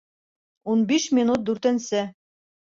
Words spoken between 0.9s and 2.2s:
биш минут дүртенсе